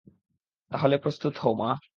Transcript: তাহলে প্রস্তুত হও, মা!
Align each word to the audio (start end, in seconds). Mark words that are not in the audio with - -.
তাহলে 0.71 0.95
প্রস্তুত 0.97 1.33
হও, 1.37 1.53
মা! 1.53 1.69